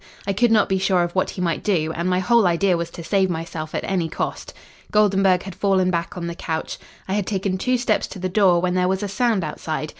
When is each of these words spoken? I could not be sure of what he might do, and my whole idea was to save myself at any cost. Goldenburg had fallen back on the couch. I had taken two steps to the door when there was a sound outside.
I 0.25 0.33
could 0.33 0.51
not 0.51 0.67
be 0.67 0.79
sure 0.79 1.03
of 1.03 1.13
what 1.13 1.29
he 1.29 1.41
might 1.41 1.61
do, 1.63 1.91
and 1.93 2.09
my 2.09 2.17
whole 2.17 2.47
idea 2.47 2.75
was 2.75 2.89
to 2.89 3.03
save 3.03 3.29
myself 3.29 3.75
at 3.75 3.83
any 3.83 4.09
cost. 4.09 4.51
Goldenburg 4.91 5.43
had 5.43 5.53
fallen 5.53 5.91
back 5.91 6.17
on 6.17 6.25
the 6.25 6.33
couch. 6.33 6.79
I 7.07 7.13
had 7.13 7.27
taken 7.27 7.55
two 7.59 7.77
steps 7.77 8.07
to 8.07 8.17
the 8.17 8.27
door 8.27 8.59
when 8.61 8.73
there 8.73 8.87
was 8.87 9.03
a 9.03 9.07
sound 9.07 9.43
outside. 9.43 9.89